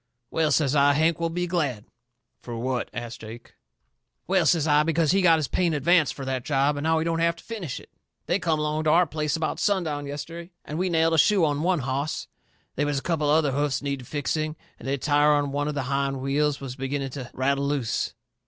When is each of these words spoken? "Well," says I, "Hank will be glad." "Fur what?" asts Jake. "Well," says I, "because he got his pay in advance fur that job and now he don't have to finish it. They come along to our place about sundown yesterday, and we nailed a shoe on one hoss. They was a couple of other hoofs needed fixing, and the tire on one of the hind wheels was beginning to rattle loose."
"Well," 0.31 0.51
says 0.51 0.73
I, 0.75 0.93
"Hank 0.93 1.19
will 1.19 1.29
be 1.29 1.45
glad." 1.45 1.85
"Fur 2.41 2.55
what?" 2.55 2.89
asts 2.91 3.19
Jake. 3.19 3.53
"Well," 4.25 4.47
says 4.47 4.65
I, 4.65 4.81
"because 4.81 5.11
he 5.11 5.21
got 5.21 5.37
his 5.37 5.47
pay 5.47 5.67
in 5.67 5.75
advance 5.75 6.11
fur 6.11 6.25
that 6.25 6.43
job 6.43 6.75
and 6.75 6.85
now 6.85 6.97
he 6.97 7.05
don't 7.05 7.19
have 7.19 7.35
to 7.35 7.43
finish 7.43 7.79
it. 7.79 7.91
They 8.25 8.39
come 8.39 8.57
along 8.57 8.85
to 8.85 8.89
our 8.89 9.05
place 9.05 9.35
about 9.35 9.59
sundown 9.59 10.07
yesterday, 10.07 10.53
and 10.65 10.79
we 10.79 10.89
nailed 10.89 11.13
a 11.13 11.19
shoe 11.19 11.45
on 11.45 11.61
one 11.61 11.81
hoss. 11.81 12.27
They 12.77 12.83
was 12.83 12.97
a 12.97 13.03
couple 13.03 13.29
of 13.29 13.35
other 13.35 13.51
hoofs 13.51 13.83
needed 13.83 14.07
fixing, 14.07 14.55
and 14.79 14.87
the 14.87 14.97
tire 14.97 15.33
on 15.33 15.51
one 15.51 15.67
of 15.67 15.75
the 15.75 15.83
hind 15.83 16.19
wheels 16.19 16.59
was 16.59 16.75
beginning 16.75 17.11
to 17.11 17.29
rattle 17.31 17.67
loose." 17.67 18.15